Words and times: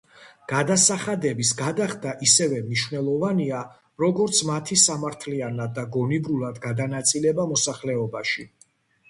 გადასახადების 0.51 1.51
გადახდა 1.59 2.13
ისევე 2.27 2.61
მნიშვნელოვანია, 2.69 3.59
როგორც 4.05 4.41
მათი 4.51 4.79
სამართლიანად 4.85 5.77
და 5.77 5.85
გონივრულად 5.99 6.59
გადანაწილება 6.67 7.49
მოსახლეობაში. 7.55 8.51